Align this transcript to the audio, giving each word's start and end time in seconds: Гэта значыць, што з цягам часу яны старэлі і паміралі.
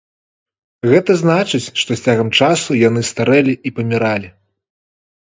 Гэта 0.91 1.11
значыць, 1.23 1.61
што 1.81 1.91
з 1.97 2.01
цягам 2.09 2.29
часу 2.45 2.79
яны 2.87 3.01
старэлі 3.11 3.53
і 3.69 3.73
паміралі. 3.77 4.29